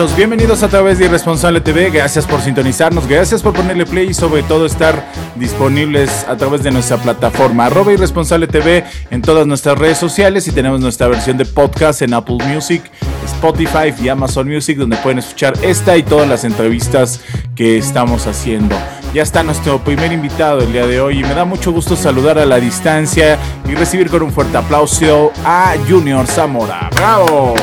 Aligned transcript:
Bienvenidos 0.00 0.62
a 0.62 0.68
través 0.68 0.98
de 0.98 1.04
Irresponsable 1.04 1.60
TV. 1.60 1.90
Gracias 1.90 2.24
por 2.24 2.40
sintonizarnos, 2.40 3.06
gracias 3.06 3.42
por 3.42 3.52
ponerle 3.52 3.84
play 3.84 4.08
y 4.08 4.14
sobre 4.14 4.42
todo 4.42 4.64
estar 4.64 5.04
disponibles 5.34 6.24
a 6.26 6.38
través 6.38 6.62
de 6.62 6.70
nuestra 6.70 6.96
plataforma 6.96 7.66
arroba 7.66 7.92
Irresponsable 7.92 8.46
TV 8.46 8.82
en 9.10 9.20
todas 9.20 9.46
nuestras 9.46 9.78
redes 9.78 9.98
sociales 9.98 10.48
y 10.48 10.52
tenemos 10.52 10.80
nuestra 10.80 11.06
versión 11.06 11.36
de 11.36 11.44
podcast 11.44 12.00
en 12.00 12.14
Apple 12.14 12.38
Music, 12.46 12.82
Spotify 13.26 13.92
y 14.02 14.08
Amazon 14.08 14.48
Music 14.48 14.78
donde 14.78 14.96
pueden 14.96 15.18
escuchar 15.18 15.52
esta 15.60 15.94
y 15.98 16.02
todas 16.02 16.26
las 16.26 16.44
entrevistas 16.44 17.20
que 17.54 17.76
estamos 17.76 18.26
haciendo. 18.26 18.74
Ya 19.12 19.22
está 19.22 19.42
nuestro 19.42 19.84
primer 19.84 20.12
invitado 20.12 20.60
el 20.60 20.72
día 20.72 20.86
de 20.86 20.98
hoy 20.98 21.18
y 21.18 21.22
me 21.24 21.34
da 21.34 21.44
mucho 21.44 21.72
gusto 21.72 21.94
saludar 21.94 22.38
a 22.38 22.46
la 22.46 22.56
distancia 22.56 23.38
y 23.68 23.74
recibir 23.74 24.08
con 24.08 24.22
un 24.22 24.32
fuerte 24.32 24.56
aplauso 24.56 25.30
a 25.44 25.74
Junior 25.86 26.26
Zamora. 26.26 26.88
¡Bravo! 26.96 27.54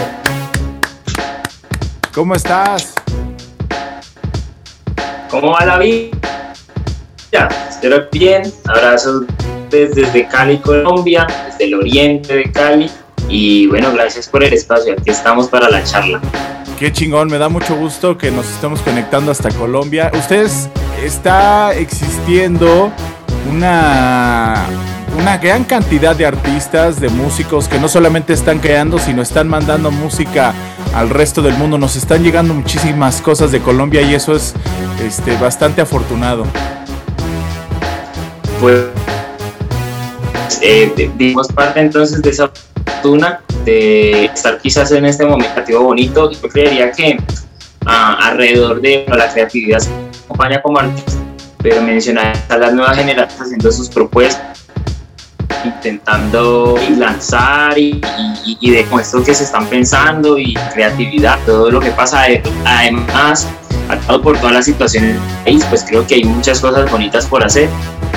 ¿Cómo 2.18 2.34
estás? 2.34 2.96
¿Cómo 5.30 5.52
va 5.52 5.64
la 5.68 5.78
vida? 5.78 6.18
Espero 7.70 8.08
bien. 8.12 8.52
Abrazos 8.66 9.26
desde 9.70 10.28
Cali, 10.28 10.58
Colombia, 10.58 11.28
desde 11.46 11.66
el 11.66 11.76
oriente 11.76 12.38
de 12.38 12.52
Cali. 12.52 12.90
Y 13.30 13.68
bueno, 13.68 13.94
gracias 13.94 14.28
por 14.28 14.44
el 14.44 14.52
espacio. 14.52 14.94
Aquí 14.94 15.12
estamos 15.12 15.48
para 15.48 15.70
la 15.70 15.84
charla. 15.84 16.20
Qué 16.80 16.92
chingón, 16.92 17.28
me 17.28 17.38
da 17.38 17.50
mucho 17.50 17.76
gusto 17.76 18.18
que 18.18 18.32
nos 18.32 18.50
estemos 18.50 18.82
conectando 18.82 19.32
hasta 19.32 19.52
Colombia. 19.52 20.10
Ustedes 20.16 20.70
está 21.04 21.76
existiendo 21.76 22.92
una 23.48 24.66
una 25.18 25.38
gran 25.38 25.64
cantidad 25.64 26.16
de 26.16 26.26
artistas, 26.26 27.00
de 27.00 27.10
músicos 27.10 27.68
que 27.68 27.80
no 27.80 27.88
solamente 27.88 28.34
están 28.34 28.60
creando, 28.60 29.00
sino 29.00 29.24
están 29.24 29.48
mandando 29.48 29.90
música 29.90 30.54
al 30.94 31.10
resto 31.10 31.42
del 31.42 31.56
mundo. 31.56 31.78
Nos 31.78 31.96
están 31.96 32.24
llegando 32.24 32.54
muchísimas 32.54 33.20
cosas 33.22 33.52
de 33.52 33.60
Colombia 33.60 34.02
y 34.04 34.14
eso 34.14 34.36
es 34.36 34.54
este, 35.04 35.36
bastante 35.38 35.82
afortunado. 35.82 36.46
Pues 38.62 38.86
eh, 40.62 41.12
dimos 41.18 41.48
parte 41.48 41.80
entonces 41.80 42.22
de 42.22 42.30
esa 42.30 42.52
fortuna 42.86 43.42
de 43.66 44.26
estar 44.26 44.60
quizás 44.60 44.92
en 44.92 45.06
este 45.06 45.26
momento 45.26 45.82
bonito. 45.82 46.32
Yo 46.32 46.42
creería 46.48 46.92
que 46.92 47.18
ah, 47.86 48.20
alrededor 48.22 48.82
de 48.82 49.06
la 49.08 49.32
creatividad 49.34 49.80
se 49.80 49.90
acompaña 50.26 50.62
como 50.62 50.80
artista, 50.80 51.14
pero 51.62 51.82
mencionar 51.82 52.38
a 52.50 52.58
las 52.58 52.74
nuevas 52.74 52.96
generaciones 52.96 53.42
haciendo 53.42 53.72
sus 53.72 53.90
propuestas 53.90 54.67
intentando 55.68 56.76
lanzar 56.98 57.78
y, 57.78 58.02
de 58.62 58.86
con 58.86 59.00
esto 59.00 59.24
que 59.24 59.34
se 59.34 59.44
están 59.44 59.68
pensando 59.68 60.38
y 60.38 60.54
creatividad, 60.74 61.38
todo 61.46 61.70
lo 61.70 61.80
que 61.80 61.92
pasa. 61.92 62.26
Además, 62.66 63.48
atado 63.90 64.22
por 64.22 64.38
todas 64.38 64.54
las 64.54 64.66
situaciones 64.66 65.14
del 65.14 65.44
país, 65.44 65.66
pues 65.70 65.86
creo 65.88 66.06
que 66.06 66.16
hay 66.16 66.24
muchas 66.24 66.60
cosas 66.60 66.90
bonitas 66.90 67.26
por 67.26 67.44
hacer 67.44 67.70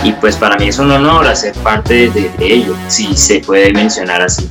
y 0.03 0.13
pues 0.13 0.37
para 0.37 0.57
mí 0.57 0.69
es 0.69 0.79
un 0.79 0.91
honor 0.91 1.27
hacer 1.27 1.55
parte 1.57 2.11
de, 2.11 2.31
ello, 2.41 2.75
si 2.89 3.15
se 3.15 3.41
puede 3.41 3.73
mencionar 3.73 4.23
así. 4.23 4.49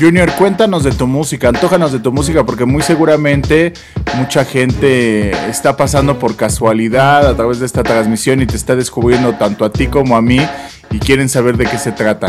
Junior, 0.00 0.32
cuéntanos 0.32 0.82
de 0.82 0.92
tu 0.92 1.06
música, 1.06 1.48
antójanos 1.48 1.92
de 1.92 1.98
tu 1.98 2.10
música, 2.10 2.44
porque 2.44 2.64
muy 2.64 2.82
seguramente 2.82 3.74
mucha 4.14 4.46
gente 4.46 5.30
está 5.50 5.76
pasando 5.76 6.18
por 6.18 6.36
casualidad 6.36 7.26
a 7.26 7.36
través 7.36 7.60
de 7.60 7.66
esta 7.66 7.82
transmisión 7.82 8.40
y 8.40 8.46
te 8.46 8.56
está 8.56 8.74
descubriendo 8.74 9.34
tanto 9.34 9.66
a 9.66 9.70
ti 9.70 9.88
como 9.88 10.16
a 10.16 10.22
mí 10.22 10.40
y 10.90 10.98
quieren 10.98 11.28
saber 11.28 11.56
de 11.56 11.66
qué 11.66 11.78
se 11.78 11.92
trata. 11.92 12.28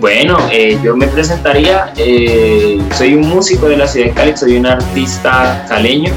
Bueno, 0.00 0.38
eh, 0.52 0.78
yo 0.82 0.96
me 0.96 1.08
presentaría, 1.08 1.92
eh, 1.96 2.80
soy 2.92 3.14
un 3.14 3.28
músico 3.28 3.68
de 3.68 3.76
la 3.76 3.86
ciudad 3.88 4.06
de 4.06 4.12
Cali, 4.12 4.36
soy 4.36 4.56
un 4.56 4.66
artista 4.66 5.64
caleño 5.68 6.12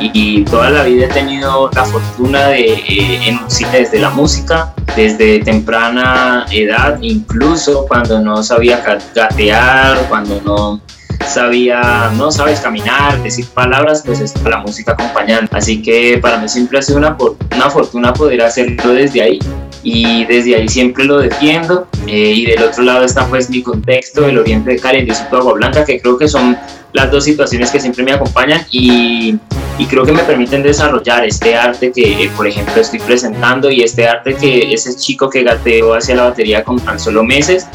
y, 0.00 0.42
toda 0.44 0.70
la 0.70 0.82
vida 0.82 1.06
he 1.06 1.08
tenido 1.08 1.70
la 1.74 1.84
fortuna 1.84 2.48
de 2.48 2.72
eh, 2.88 3.38
desde 3.70 4.00
la 4.00 4.10
música, 4.10 4.74
desde 4.96 5.40
temprana 5.40 6.46
edad, 6.50 6.98
incluso 7.02 7.86
cuando 7.86 8.18
no 8.20 8.42
sabía 8.42 8.78
gatear, 9.14 9.98
cuando 10.08 10.40
no 10.44 10.80
sabía, 11.22 12.10
no 12.16 12.30
sabes 12.30 12.60
caminar, 12.60 13.22
decir 13.22 13.46
palabras, 13.46 14.02
pues 14.04 14.20
está 14.20 14.48
la 14.48 14.58
música 14.58 14.92
acompañando. 14.92 15.48
Así 15.52 15.82
que 15.82 16.18
para 16.18 16.38
mí 16.38 16.48
siempre 16.48 16.78
ha 16.78 16.82
sido 16.82 16.98
una, 16.98 17.16
una 17.54 17.70
fortuna 17.70 18.12
poder 18.12 18.42
hacerlo 18.42 18.92
desde 18.92 19.22
ahí 19.22 19.38
y 19.82 20.24
desde 20.26 20.54
ahí 20.54 20.68
siempre 20.68 21.04
lo 21.04 21.18
defiendo. 21.18 21.88
Eh, 22.06 22.32
y 22.36 22.46
del 22.46 22.62
otro 22.62 22.82
lado 22.82 23.04
está 23.04 23.26
pues 23.26 23.48
mi 23.50 23.62
contexto, 23.62 24.26
el 24.26 24.38
Oriente 24.38 24.70
de 24.70 24.78
Cali, 24.78 24.98
el 25.00 25.06
Distrito 25.06 25.36
de 25.36 25.40
Agua 25.42 25.52
Blanca, 25.54 25.84
que 25.84 26.00
creo 26.00 26.16
que 26.16 26.28
son 26.28 26.56
las 26.92 27.10
dos 27.10 27.24
situaciones 27.24 27.70
que 27.70 27.80
siempre 27.80 28.04
me 28.04 28.12
acompañan 28.12 28.64
y, 28.70 29.38
creo 29.90 30.04
que 30.04 30.12
me 30.12 30.22
permiten 30.22 30.62
desarrollar 30.62 31.24
este 31.24 31.56
arte 31.56 31.90
que, 31.90 32.30
por 32.36 32.46
ejemplo, 32.46 32.80
estoy 32.80 33.00
presentando 33.00 33.68
y 33.68 33.82
este 33.82 34.06
arte 34.06 34.36
que 34.36 34.72
ese 34.72 34.94
chico 34.94 35.28
que 35.28 35.42
gateó 35.42 35.94
hacia 35.94 36.14
la 36.14 36.22
batería 36.22 36.62
con 36.62 36.78
tan 36.78 37.00
solo 37.00 37.24
meses 37.24 37.66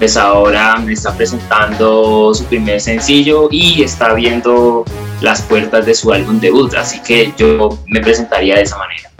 pues 0.00 0.16
ahora 0.16 0.76
me 0.76 0.94
está 0.94 1.14
presentando 1.14 2.32
su 2.32 2.44
primer 2.46 2.80
sencillo 2.80 3.48
y 3.50 3.82
está 3.82 4.14
viendo 4.14 4.86
las 5.20 5.42
puertas 5.42 5.84
de 5.84 5.94
su 5.94 6.10
álbum 6.10 6.40
debut, 6.40 6.72
así 6.72 7.02
que 7.02 7.34
yo 7.36 7.78
me 7.86 8.00
presentaría 8.00 8.56
de 8.56 8.62
esa 8.62 8.78
manera. 8.78 9.10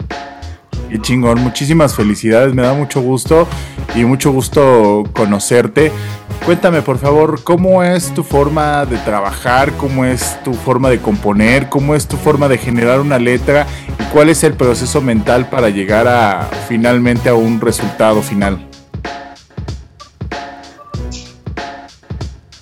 Y 0.89 0.99
chingón, 0.99 1.39
muchísimas 1.39 1.95
felicidades, 1.95 2.55
me 2.55 2.63
da 2.63 2.73
mucho 2.73 2.99
gusto 2.99 3.47
y 3.93 4.05
mucho 4.05 4.31
gusto 4.31 5.03
conocerte. 5.13 5.91
Cuéntame 6.47 6.81
por 6.81 6.97
favor, 6.97 7.43
¿cómo 7.43 7.83
es 7.83 8.11
tu 8.15 8.23
forma 8.23 8.83
de 8.87 8.97
trabajar? 8.97 9.73
¿Cómo 9.73 10.03
es 10.03 10.43
tu 10.43 10.55
forma 10.55 10.89
de 10.89 10.97
componer? 10.97 11.69
¿Cómo 11.69 11.93
es 11.93 12.07
tu 12.07 12.17
forma 12.17 12.47
de 12.47 12.57
generar 12.57 13.01
una 13.01 13.19
letra? 13.19 13.67
¿Y 13.99 14.03
cuál 14.05 14.29
es 14.29 14.43
el 14.43 14.55
proceso 14.55 14.99
mental 14.99 15.47
para 15.47 15.69
llegar 15.69 16.07
a 16.07 16.49
finalmente 16.67 17.29
a 17.29 17.35
un 17.35 17.61
resultado 17.61 18.23
final? 18.23 18.70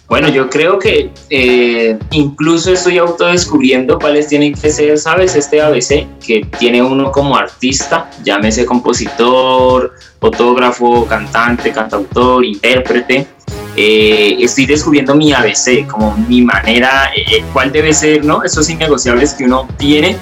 Bueno, 0.09 0.28
yo 0.28 0.50
creo 0.50 0.80
que 0.80 1.12
eh, 1.30 2.00
incluso 2.09 2.74
estoy 2.74 2.97
autodescubriendo 2.97 4.00
cuáles 4.00 4.28
tienen 4.28 4.56
que 4.56 4.72
ser, 4.72 4.97
¿sabes? 4.97 5.36
Este 5.36 5.62
ABC 5.62 6.08
que 6.20 6.47
tiene 6.58 6.82
uno 6.82 7.11
como 7.11 7.38
artista, 7.38 8.09
llámese 8.23 8.66
compositor, 8.66 9.94
fotógrafo, 10.20 11.06
cantante, 11.06 11.72
cantautor, 11.72 12.44
intérprete. 12.44 13.28
Eh, 13.76 14.38
estoy 14.40 14.66
descubriendo 14.66 15.14
mi 15.14 15.32
ABC, 15.32 15.85
como 15.88 16.17
mi 16.28 16.41
manera, 16.41 17.12
eh, 17.16 17.44
cuál 17.53 17.72
debe 17.72 17.94
ser, 17.94 18.26
¿no? 18.26 18.44
Esos 18.44 18.67
innegociables 18.67 19.35
que 19.35 19.44
uno 19.44 19.67
tiene 19.78 20.17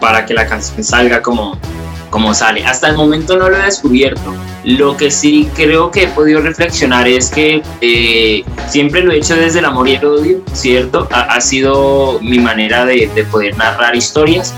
para 0.00 0.26
que 0.26 0.34
la 0.34 0.46
canción 0.46 0.84
salga 0.84 1.22
como, 1.22 1.58
como 2.10 2.34
sale. 2.34 2.64
Hasta 2.64 2.88
el 2.88 2.96
momento 2.96 3.36
no 3.36 3.48
lo 3.48 3.56
he 3.56 3.64
descubierto. 3.64 4.34
Lo 4.64 4.96
que 4.96 5.10
sí 5.10 5.48
creo 5.54 5.90
que 5.90 6.04
he 6.04 6.08
podido 6.08 6.40
reflexionar 6.40 7.08
es 7.08 7.30
que 7.30 7.62
eh, 7.80 8.44
siempre 8.68 9.02
lo 9.02 9.12
he 9.12 9.18
hecho 9.18 9.36
desde 9.36 9.60
el 9.60 9.64
amor 9.64 9.88
y 9.88 9.94
el 9.94 10.04
odio, 10.04 10.42
¿cierto? 10.52 11.08
Ha, 11.10 11.40
sido 11.40 12.18
mi 12.20 12.38
manera 12.38 12.84
de, 12.84 13.08
poder 13.30 13.56
narrar 13.56 13.96
historias. 13.96 14.54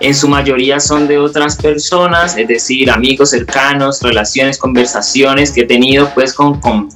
En 0.00 0.14
su 0.14 0.28
mayoría 0.28 0.80
son 0.80 1.06
de 1.08 1.18
otras 1.18 1.56
personas, 1.56 2.36
es 2.36 2.48
decir, 2.48 2.90
amigos 2.90 3.30
cercanos, 3.30 4.00
relaciones, 4.02 4.58
conversaciones 4.58 5.52
que 5.52 5.62
he 5.62 5.66
tenido 5.66 6.10
pues 6.14 6.32
con 6.34 6.88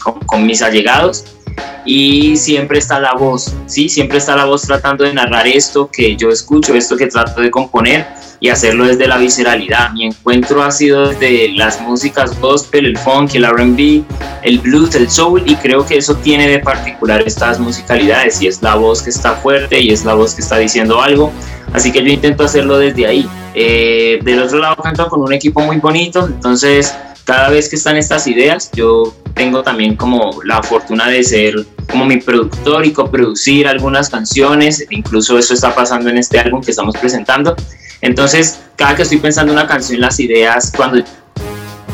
mis 0.47 0.63
allegados 0.63 1.25
y 1.85 2.37
siempre 2.37 2.79
está 2.79 2.99
la 3.01 3.15
voz, 3.15 3.55
¿sí? 3.67 3.89
Siempre 3.89 4.19
está 4.19 4.37
la 4.37 4.45
voz 4.45 4.63
tratando 4.63 5.05
de 5.05 5.13
narrar 5.13 5.47
esto 5.47 5.91
que 5.91 6.17
yo 6.17 6.31
escucho, 6.31 6.75
esto 6.75 6.97
que 6.97 7.07
trato 7.07 7.41
de 7.41 7.51
componer 7.51 8.07
y 8.41 8.49
hacerlo 8.49 8.87
desde 8.87 9.07
la 9.07 9.19
visceralidad. 9.19 9.93
Mi 9.93 10.05
encuentro 10.07 10.63
ha 10.63 10.71
sido 10.71 11.09
desde 11.09 11.49
las 11.53 11.81
músicas 11.81 12.39
gospel, 12.41 12.87
el 12.87 12.99
funk, 12.99 13.35
el 13.35 13.47
RB, 13.47 14.03
el 14.43 14.59
blues, 14.59 14.95
el 14.95 15.11
soul 15.11 15.43
y 15.47 15.57
creo 15.57 15.85
que 15.87 15.99
eso 15.99 16.17
tiene 16.17 16.49
de 16.49 16.59
particular 16.59 17.23
estas 17.27 17.59
musicalidades 17.59 18.41
y 18.43 18.47
es 18.47 18.63
la 18.63 18.75
voz 18.75 19.03
que 19.03 19.11
está 19.11 19.35
fuerte 19.35 19.81
y 19.81 19.91
es 19.91 20.05
la 20.05 20.15
voz 20.15 20.35
que 20.35 20.43
está 20.43 20.59
diciendo 20.59 21.01
algo. 21.01 21.33
Así 21.73 21.91
que 21.91 22.03
yo 22.03 22.09
intento 22.09 22.45
hacerlo 22.45 22.79
desde 22.79 23.07
ahí. 23.07 23.29
Eh, 23.55 24.19
del 24.23 24.43
otro 24.43 24.59
lado 24.59 24.77
canto 24.77 25.09
con 25.09 25.21
un 25.23 25.33
equipo 25.33 25.61
muy 25.61 25.79
bonito, 25.79 26.27
entonces 26.27 26.95
cada 27.25 27.49
vez 27.51 27.69
que 27.69 27.77
están 27.77 27.97
estas 27.97 28.27
ideas, 28.27 28.71
yo 28.75 29.15
tengo 29.35 29.63
también 29.63 29.97
como 29.97 30.41
la 30.45 30.63
fortuna 30.63 31.09
de 31.09 31.23
ser 31.25 31.55
como 31.91 32.05
mi 32.07 32.19
productor 32.19 32.87
y 32.87 32.93
coproducir 32.93 33.67
algunas 33.67 34.09
canciones, 34.09 34.87
incluso 34.91 35.39
eso 35.39 35.55
está 35.55 35.75
pasando 35.75 36.09
en 36.09 36.19
este 36.19 36.39
álbum 36.39 36.63
que 36.63 36.71
estamos 36.71 36.97
presentando. 36.97 37.55
Entonces, 38.01 38.61
cada 38.77 38.97
que 38.97 39.03
estoy 39.03 39.19
pensando 39.19 39.53
una 39.53 39.67
canción, 39.67 40.01
las 40.01 40.19
ideas 40.21 40.73
cuando 40.75 41.03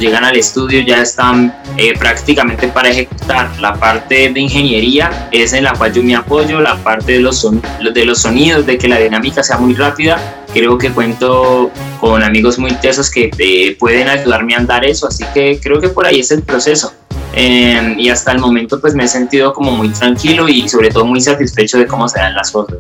llegan 0.01 0.25
al 0.25 0.35
estudio 0.37 0.81
ya 0.81 1.03
están 1.03 1.55
eh, 1.77 1.93
prácticamente 1.99 2.69
para 2.69 2.89
ejecutar. 2.89 3.51
La 3.61 3.75
parte 3.75 4.33
de 4.33 4.41
ingeniería 4.41 5.29
es 5.31 5.53
en 5.53 5.65
la 5.65 5.75
cual 5.75 5.93
yo 5.93 6.03
me 6.03 6.17
apoyo, 6.17 6.61
la 6.61 6.77
parte 6.83 7.13
de 7.13 7.21
los, 7.21 7.47
de 7.95 8.05
los 8.05 8.19
sonidos, 8.19 8.67
de 8.67 8.79
que 8.79 8.89
la 8.89 8.99
dinámica 8.99 9.43
sea 9.43 9.59
muy 9.59 9.75
rápida. 9.75 10.45
Creo 10.53 10.79
que 10.79 10.91
cuento 10.91 11.71
con 12.01 12.23
amigos 12.23 12.59
muy 12.59 12.73
tesos 12.73 13.11
que 13.11 13.31
eh, 13.39 13.77
pueden 13.79 14.09
ayudarme 14.09 14.55
a 14.55 14.59
andar 14.59 14.85
eso, 14.85 15.07
así 15.07 15.25
que 15.33 15.61
creo 15.63 15.81
que 15.81 15.91
por 15.91 16.07
ahí 16.07 16.21
es 16.21 16.31
el 16.31 16.43
proceso. 16.43 16.93
Em, 17.33 17.99
y 17.99 18.09
hasta 18.09 18.33
el 18.33 18.39
momento 18.39 18.81
pues 18.81 18.95
me 18.95 19.05
he 19.05 19.09
sentido 19.09 19.53
como 19.53 19.71
muy 19.71 19.89
tranquilo 19.91 20.49
y 20.49 20.69
sobre 20.69 20.91
todo 20.91 21.05
muy 21.05 21.21
satisfecho 21.21 21.79
de 21.79 21.87
cómo 21.87 22.09
se 22.09 22.19
dan 22.19 22.35
las 22.35 22.51
cosas. 22.51 22.77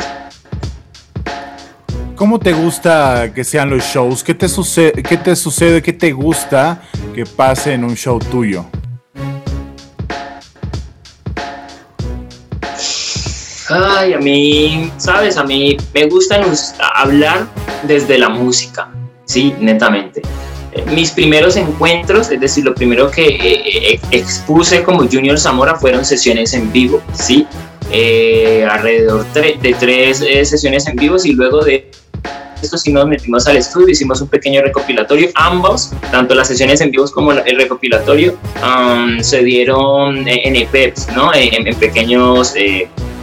¿Cómo 2.16 2.38
te 2.38 2.52
gusta 2.52 3.32
que 3.34 3.44
sean 3.44 3.70
los 3.70 3.82
shows? 3.82 4.22
¿Qué 4.22 4.34
te 4.34 4.48
sucede? 4.48 5.02
¿Qué 5.02 5.16
te 5.16 5.34
sucede? 5.34 5.80
¿Qué 5.80 5.92
te 5.92 6.12
gusta 6.12 6.82
que 7.14 7.24
pase 7.24 7.72
en 7.72 7.84
un 7.84 7.94
show 7.96 8.18
tuyo? 8.18 8.66
Ay, 13.70 14.12
a 14.14 14.18
mí, 14.18 14.90
sabes, 14.96 15.36
a 15.36 15.44
mí 15.44 15.76
me 15.94 16.08
gusta 16.08 16.44
hablar 16.96 17.46
desde 17.84 18.18
la 18.18 18.28
música, 18.28 18.90
sí, 19.24 19.54
netamente. 19.60 20.22
Eh, 20.72 20.84
mis 20.94 21.10
primeros 21.10 21.56
encuentros, 21.56 22.30
es 22.30 22.40
decir, 22.40 22.64
lo 22.64 22.74
primero 22.74 23.10
que 23.10 23.26
eh, 23.26 23.94
eh, 23.94 24.00
expuse 24.12 24.82
como 24.82 25.00
Junior 25.08 25.38
Zamora 25.38 25.74
fueron 25.74 26.04
sesiones 26.04 26.54
en 26.54 26.72
vivo, 26.72 27.02
sí, 27.12 27.46
alrededor 28.70 29.26
de 29.32 29.76
tres 29.78 30.18
sesiones 30.48 30.86
en 30.86 30.94
vivo 30.94 31.16
y 31.24 31.32
luego 31.32 31.64
de 31.64 31.90
esto 32.62 32.78
sí 32.78 32.92
nos 32.92 33.06
metimos 33.06 33.48
al 33.48 33.56
estudio, 33.56 33.88
hicimos 33.88 34.20
un 34.20 34.28
pequeño 34.28 34.62
recopilatorio. 34.62 35.30
Ambos, 35.34 35.90
tanto 36.12 36.34
las 36.36 36.46
sesiones 36.46 36.80
en 36.82 36.92
vivos 36.92 37.10
como 37.10 37.32
el 37.32 37.56
recopilatorio, 37.56 38.38
se 39.22 39.42
dieron 39.42 40.28
en 40.28 40.54
EPEPs, 40.54 41.08
¿no? 41.16 41.32
En, 41.34 41.74
pequeños, 41.74 42.54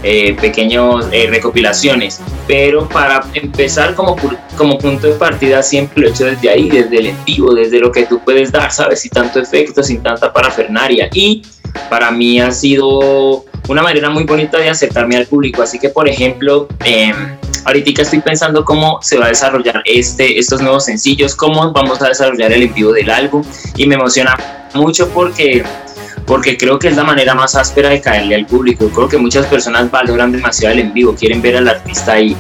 eh, 0.03 0.35
pequeños 0.39 1.07
eh, 1.11 1.27
recopilaciones. 1.29 2.21
Pero 2.47 2.88
para 2.88 3.23
empezar 3.33 3.95
como, 3.95 4.15
como 4.55 4.77
punto 4.77 5.07
de 5.07 5.13
partida 5.13 5.61
siempre 5.63 6.01
lo 6.01 6.07
he 6.07 6.11
hecho 6.11 6.25
desde 6.25 6.49
ahí, 6.49 6.69
desde 6.69 6.97
el 6.97 7.07
en 7.07 7.25
vivo, 7.25 7.53
desde 7.53 7.79
lo 7.79 7.91
que 7.91 8.05
tú 8.05 8.19
puedes 8.23 8.51
dar, 8.51 8.71
¿sabes? 8.71 9.01
Sin 9.01 9.11
tanto 9.11 9.39
efecto, 9.39 9.83
sin 9.83 10.01
tanta 10.01 10.31
parafernaria. 10.31 11.09
Y 11.13 11.41
para 11.89 12.11
mí 12.11 12.39
ha 12.39 12.51
sido 12.51 13.45
una 13.67 13.81
manera 13.81 14.09
muy 14.09 14.23
bonita 14.23 14.57
de 14.57 14.69
acercarme 14.69 15.17
al 15.17 15.25
público. 15.25 15.61
Así 15.61 15.79
que, 15.79 15.89
por 15.89 16.07
ejemplo, 16.07 16.67
eh, 16.85 17.13
ahorita 17.65 18.01
estoy 18.01 18.19
pensando 18.19 18.63
cómo 18.63 18.99
se 19.01 19.17
va 19.17 19.25
a 19.25 19.29
desarrollar 19.29 19.81
este, 19.85 20.39
estos 20.39 20.61
nuevos 20.61 20.85
sencillos, 20.85 21.35
cómo 21.35 21.71
vamos 21.73 22.01
a 22.01 22.07
desarrollar 22.07 22.51
el 22.53 22.63
envío 22.63 22.91
del 22.91 23.09
álbum 23.09 23.44
y 23.75 23.85
me 23.88 23.95
emociona 23.95 24.38
mucho 24.73 25.09
porque 25.09 25.63
porque 26.27 26.57
creo 26.57 26.77
que 26.77 26.89
es 26.89 26.95
la 26.95 27.03
manera 27.03 27.33
más 27.33 27.56
áspera 27.56 27.89
de 27.89 28.01
caerle 28.01 28.35
al 28.35 28.45
público. 28.45 28.89
Creo 28.89 29.07
que 29.07 29.18
muchas 29.18 29.47
personas 29.47 29.89
valoran 29.89 30.31
demasiado 30.31 30.74
el 30.74 30.81
en 30.81 30.94
vivo, 30.94 31.15
quieren 31.15 31.41
ver 31.41 31.57
al 31.57 31.68
artista 31.68 32.13
ahí. 32.13 32.35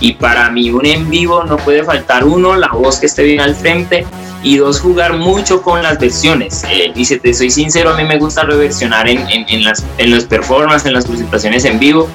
Y 0.00 0.14
para 0.14 0.50
mí 0.50 0.70
un 0.70 0.84
en 0.84 1.08
vivo 1.08 1.44
no 1.44 1.56
puede 1.58 1.84
faltar 1.84 2.24
uno, 2.24 2.56
la 2.56 2.68
voz 2.68 2.98
que 2.98 3.06
esté 3.06 3.22
bien 3.22 3.40
al 3.40 3.54
frente 3.54 4.06
y 4.42 4.56
dos, 4.56 4.80
jugar 4.80 5.16
mucho 5.16 5.62
con 5.62 5.82
las 5.82 5.98
versiones. 5.98 6.64
Eh, 6.70 6.92
y 6.94 7.04
si 7.04 7.18
te 7.18 7.32
soy 7.32 7.50
sincero, 7.50 7.90
a 7.90 7.96
mí 7.96 8.04
me 8.04 8.18
gusta 8.18 8.42
reversionar 8.42 9.08
en, 9.08 9.18
en, 9.30 9.46
en, 9.48 9.64
las, 9.64 9.84
en 9.98 10.10
los 10.10 10.24
performances, 10.24 10.86
en 10.86 10.94
las 10.94 11.06
presentaciones 11.06 11.64
en 11.64 11.78
vivo 11.78 12.08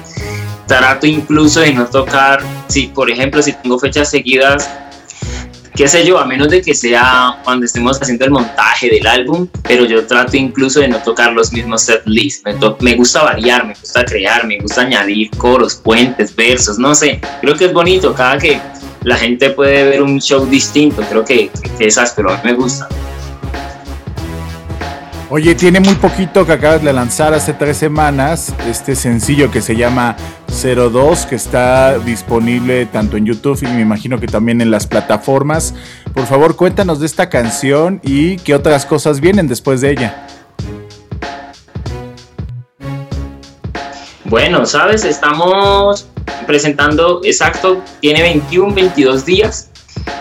trato 0.66 1.06
incluso 1.06 1.60
de 1.60 1.72
no 1.72 1.86
tocar, 1.86 2.40
si 2.68 2.86
por 2.86 3.10
ejemplo, 3.10 3.42
si 3.42 3.52
tengo 3.52 3.78
fechas 3.78 4.10
seguidas, 4.10 4.70
qué 5.74 5.88
sé 5.88 6.04
yo, 6.06 6.18
a 6.18 6.24
menos 6.24 6.48
de 6.48 6.60
que 6.62 6.74
sea 6.74 7.40
cuando 7.44 7.66
estemos 7.66 8.00
haciendo 8.00 8.24
el 8.24 8.30
montaje 8.30 8.88
del 8.90 9.06
álbum, 9.06 9.48
pero 9.62 9.84
yo 9.84 10.06
trato 10.06 10.36
incluso 10.36 10.80
de 10.80 10.88
no 10.88 10.98
tocar 10.98 11.32
los 11.32 11.52
mismos 11.52 11.82
set 11.82 12.02
lists. 12.06 12.42
Me, 12.44 12.54
me 12.80 12.96
gusta 12.96 13.22
variar, 13.22 13.66
me 13.66 13.74
gusta 13.74 14.04
crear, 14.04 14.46
me 14.46 14.58
gusta 14.58 14.82
añadir 14.82 15.30
coros, 15.30 15.74
puentes, 15.76 16.34
versos, 16.34 16.78
no 16.78 16.94
sé. 16.94 17.20
Creo 17.40 17.56
que 17.56 17.66
es 17.66 17.72
bonito 17.72 18.14
cada 18.14 18.38
que 18.38 18.60
la 19.04 19.16
gente 19.16 19.50
puede 19.50 19.84
ver 19.84 20.02
un 20.02 20.20
show 20.20 20.46
distinto. 20.46 21.02
Creo 21.08 21.24
que, 21.24 21.50
que 21.78 21.86
es 21.86 21.98
áspero, 21.98 22.30
a 22.30 22.36
mí 22.36 22.40
me 22.44 22.54
gusta. 22.54 22.88
Oye, 25.34 25.54
tiene 25.54 25.80
muy 25.80 25.94
poquito 25.94 26.44
que 26.44 26.52
acabas 26.52 26.84
de 26.84 26.92
lanzar 26.92 27.32
hace 27.32 27.54
tres 27.54 27.78
semanas 27.78 28.54
este 28.68 28.94
sencillo 28.94 29.50
que 29.50 29.62
se 29.62 29.74
llama 29.74 30.14
02, 30.62 31.24
que 31.24 31.36
está 31.36 31.98
disponible 32.00 32.84
tanto 32.84 33.16
en 33.16 33.24
YouTube 33.24 33.58
y 33.62 33.66
me 33.66 33.80
imagino 33.80 34.20
que 34.20 34.26
también 34.26 34.60
en 34.60 34.70
las 34.70 34.86
plataformas. 34.86 35.74
Por 36.12 36.26
favor, 36.26 36.54
cuéntanos 36.54 37.00
de 37.00 37.06
esta 37.06 37.30
canción 37.30 37.98
y 38.04 38.36
qué 38.40 38.54
otras 38.54 38.84
cosas 38.84 39.20
vienen 39.20 39.48
después 39.48 39.80
de 39.80 39.92
ella. 39.92 40.26
Bueno, 44.26 44.66
sabes, 44.66 45.06
estamos 45.06 46.08
presentando 46.46 47.22
exacto, 47.24 47.82
tiene 48.00 48.20
21, 48.20 48.74
22 48.74 49.24
días 49.24 49.71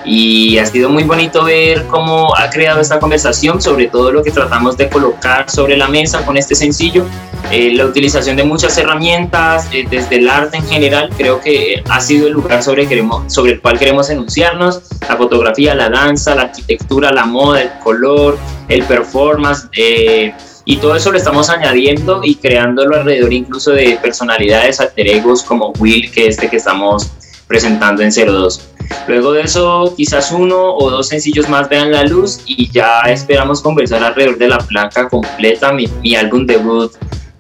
y 0.06 0.58
ha 0.58 0.66
sido 0.66 0.90
muy 0.90 1.04
bonito 1.04 1.44
ver 1.44 1.86
cómo 1.88 2.36
ha 2.36 2.50
creado 2.50 2.82
esta 2.82 3.00
conversación 3.00 3.62
sobre 3.62 3.88
todo 3.88 4.12
lo 4.12 4.24
que 4.24 4.32
tratamos 4.32 4.78
de 4.78 4.90
colocar 4.90 5.50
sobre 5.50 5.78
la 5.78 5.88
mesa 5.88 6.26
con 6.26 6.38
este 6.38 6.56
sencillo. 6.56 7.06
Eh, 7.52 7.74
la 7.74 7.86
utilización 7.86 8.38
de 8.38 8.44
muchas 8.44 8.78
herramientas, 8.78 9.68
eh, 9.74 9.86
desde 9.90 10.18
el 10.18 10.30
arte 10.30 10.58
en 10.58 10.66
general, 10.66 11.10
creo 11.18 11.42
que 11.42 11.84
ha 11.90 12.00
sido 12.00 12.28
el 12.28 12.34
lugar 12.34 12.64
sobre, 12.64 12.88
queremos, 12.88 13.32
sobre 13.34 13.54
el 13.54 13.62
cual 13.62 13.78
queremos 13.78 14.10
enunciarnos. 14.10 14.82
La 15.08 15.18
fotografía, 15.18 15.76
la 15.76 15.90
danza, 15.90 16.36
la 16.36 16.44
arquitectura, 16.44 17.12
la 17.12 17.26
moda, 17.26 17.62
el 17.62 17.72
color, 17.84 18.38
el 18.70 18.84
performance. 18.84 19.68
Eh, 19.76 20.34
y 20.64 20.78
todo 20.78 20.96
eso 20.96 21.12
lo 21.12 21.18
estamos 21.18 21.50
añadiendo 21.50 22.22
y 22.24 22.36
creándolo 22.36 22.96
alrededor 22.96 23.34
incluso 23.34 23.72
de 23.72 23.98
personalidades 24.02 24.80
alter 24.80 25.08
egos 25.08 25.44
como 25.44 25.74
Will, 25.80 26.12
que 26.12 26.28
es 26.28 26.36
este 26.36 26.50
que 26.50 26.58
estamos 26.58 27.12
presentando 27.48 28.02
en 28.02 28.12
02. 28.12 28.71
Luego 29.08 29.34
de 29.34 29.42
eso, 29.42 29.94
quizás 29.96 30.32
uno 30.32 30.76
o 30.76 30.90
dos 30.90 31.08
sencillos 31.08 31.50
más 31.50 31.70
vean 31.70 31.92
la 31.92 32.04
luz 32.04 32.42
y 32.46 32.70
ya 32.72 33.02
esperamos 33.02 33.62
conversar 33.62 34.04
alrededor 34.04 34.38
de 34.38 34.48
la 34.48 34.58
placa 34.60 35.10
completa, 35.10 35.72
mi, 35.74 36.16
álbum 36.16 36.46
debut 36.46 36.92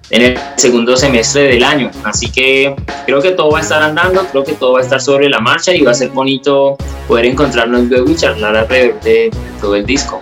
en 0.09 0.21
el 0.21 0.39
segundo 0.57 0.97
semestre 0.97 1.43
del 1.43 1.63
año. 1.63 1.91
Así 2.03 2.31
que 2.31 2.75
creo 3.05 3.21
que 3.21 3.31
todo 3.31 3.51
va 3.51 3.59
a 3.59 3.61
estar 3.61 3.81
andando, 3.81 4.25
creo 4.31 4.43
que 4.43 4.53
todo 4.53 4.73
va 4.73 4.79
a 4.79 4.83
estar 4.83 5.01
sobre 5.01 5.29
la 5.29 5.39
marcha 5.39 5.73
y 5.73 5.81
va 5.81 5.91
a 5.91 5.95
ser 5.95 6.09
bonito 6.09 6.77
poder 7.07 7.25
encontrarnos 7.25 7.83
luego 7.83 8.09
y 8.09 8.15
charlar 8.15 8.55
alrededor 8.55 8.99
de 9.01 9.31
todo 9.61 9.75
el 9.75 9.85
disco. 9.85 10.21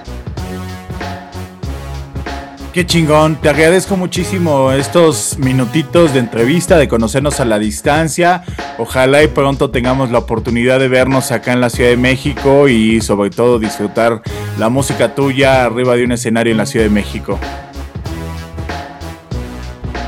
Qué 2.73 2.85
chingón, 2.85 3.35
te 3.37 3.49
agradezco 3.49 3.97
muchísimo 3.97 4.71
estos 4.71 5.39
minutitos 5.39 6.13
de 6.13 6.19
entrevista, 6.19 6.77
de 6.77 6.87
conocernos 6.87 7.39
a 7.39 7.45
la 7.45 7.57
distancia. 7.57 8.43
Ojalá 8.77 9.23
y 9.23 9.27
pronto 9.27 9.71
tengamos 9.71 10.11
la 10.11 10.19
oportunidad 10.19 10.79
de 10.79 10.87
vernos 10.87 11.31
acá 11.31 11.51
en 11.53 11.61
la 11.61 11.71
Ciudad 11.71 11.89
de 11.89 11.97
México 11.97 12.67
y 12.67 13.01
sobre 13.01 13.31
todo 13.31 13.57
disfrutar 13.57 14.21
la 14.59 14.69
música 14.69 15.15
tuya 15.15 15.65
arriba 15.65 15.95
de 15.95 16.03
un 16.03 16.11
escenario 16.11 16.51
en 16.51 16.59
la 16.59 16.67
Ciudad 16.67 16.85
de 16.85 16.91
México. 16.91 17.39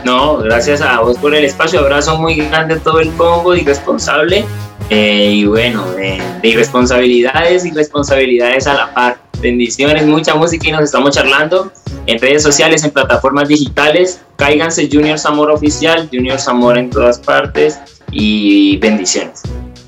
No, 0.05 0.37
gracias 0.37 0.81
a 0.81 0.99
vos 0.99 1.17
por 1.17 1.33
el 1.33 1.43
espacio, 1.43 1.79
abrazo 1.79 2.19
muy 2.19 2.35
grande 2.35 2.75
a 2.75 2.77
todo 2.77 2.99
el 2.99 3.09
Congo, 3.13 3.55
irresponsable. 3.55 4.45
Eh, 4.91 5.31
y 5.33 5.45
bueno, 5.45 5.83
de 5.93 6.21
irresponsabilidades 6.43 7.65
y 7.65 7.71
responsabilidades 7.71 8.67
a 8.67 8.75
la 8.75 8.93
par. 8.93 9.17
Bendiciones, 9.41 10.05
mucha 10.05 10.35
música 10.35 10.69
y 10.69 10.71
nos 10.71 10.83
estamos 10.83 11.15
charlando 11.15 11.71
en 12.11 12.19
redes 12.19 12.43
sociales, 12.43 12.83
en 12.83 12.91
plataformas 12.91 13.47
digitales. 13.47 14.21
Cáiganse 14.35 14.89
Junior 14.91 15.17
Zamora 15.17 15.53
Oficial, 15.53 16.09
Junior 16.11 16.39
Zamora 16.39 16.79
en 16.79 16.89
todas 16.89 17.19
partes 17.19 17.79
y 18.11 18.77
bendiciones. 18.77 19.41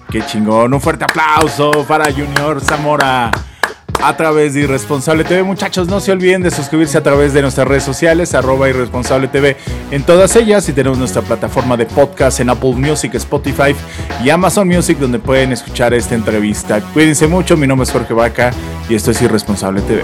Qué 0.10 0.26
chingón, 0.26 0.74
un 0.74 0.82
fuerte 0.82 1.06
aplauso 1.06 1.72
para 1.88 2.12
Junior 2.12 2.62
Zamora. 2.62 3.32
a 4.02 4.18
través 4.18 4.54
de 4.54 4.62
Irresponsable 4.62 5.24
TV. 5.24 5.44
Muchachos, 5.44 5.88
no 5.88 6.02
se 6.02 6.12
olviden 6.12 6.42
de 6.42 6.52
suscribirse 6.52 6.98
a 6.98 7.04
través 7.04 7.34
de 7.34 7.42
nuestras 7.42 7.66
redes 7.66 7.84
sociales, 7.84 8.34
arroba 8.34 8.68
Irresponsable 8.68 9.30
TV 9.30 9.56
en 9.92 10.04
todas 10.04 10.36
ellas. 10.36 10.68
Y 10.68 10.74
tenemos 10.74 10.98
nuestra 10.98 11.22
plataforma 11.22 11.78
de 11.78 11.86
podcast 11.86 12.42
en 12.42 12.50
Apple 12.50 12.74
Music, 12.74 13.16
Spotify 13.16 13.74
y 14.22 14.30
Amazon 14.30 14.68
Music, 14.68 14.98
donde 14.98 15.20
pueden 15.20 15.54
escuchar 15.54 15.94
esta 15.94 16.16
entrevista. 16.16 16.82
Cuídense 16.82 17.28
mucho, 17.28 17.56
mi 17.56 17.66
nombre 17.66 17.84
es 17.86 17.92
Jorge 17.92 18.14
Vaca 18.14 18.52
y 18.90 18.96
esto 18.96 19.12
es 19.12 19.22
Irresponsable 19.22 19.82
TV. 19.82 20.04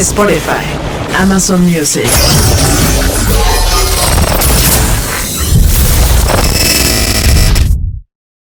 Spotify, 0.00 0.64
Amazon 1.20 1.64
Music. 1.64 2.63